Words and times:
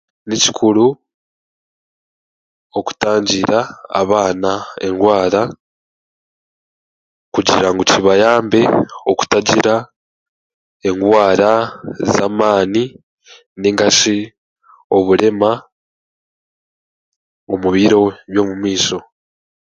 Ni 0.27 0.35
kikuru 0.43 0.85
okutangira 2.79 3.59
abaana 4.01 4.51
engwara 4.87 5.41
okugira 7.29 7.67
ngu 7.71 7.83
kibayambe 7.91 8.61
okutagira 9.11 9.75
engwara 10.89 11.51
ez'amaani 12.03 12.83
nainga 13.59 13.87
shi 13.97 14.17
oburema 14.95 15.51
omu 17.51 17.69
biro 17.75 18.01
by'omumaisho 18.31 18.99